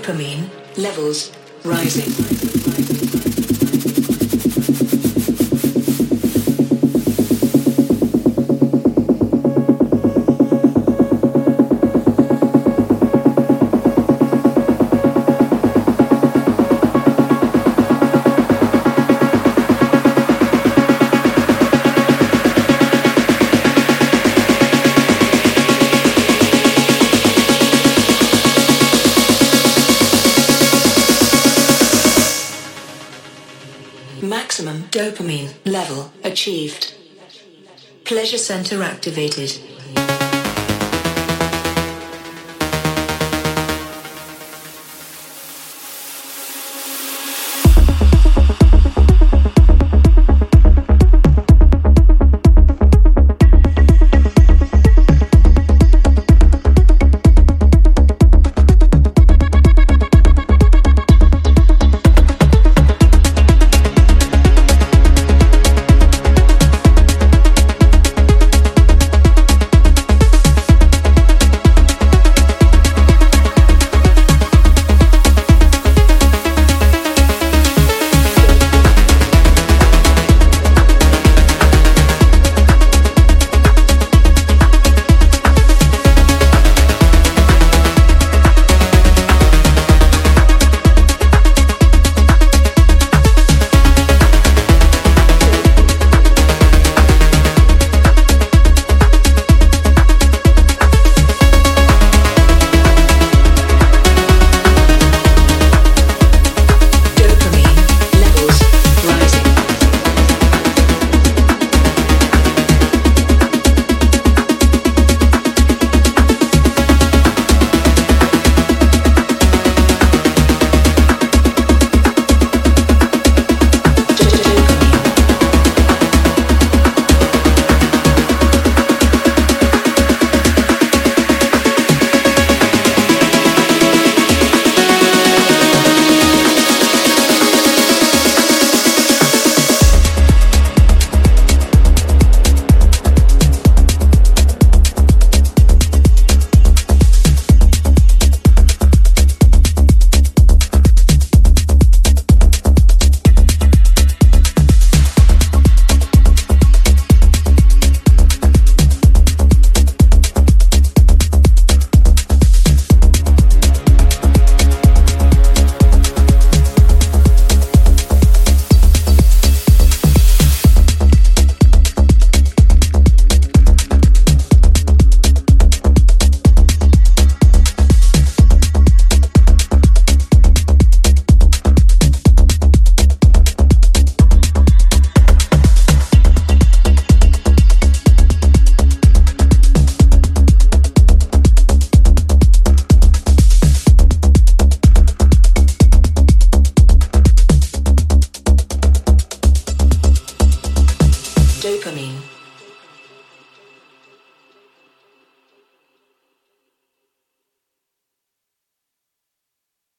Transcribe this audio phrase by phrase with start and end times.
[0.00, 0.48] Dopamine
[0.78, 1.30] levels
[1.62, 3.29] rising.
[38.40, 39.58] Center activated.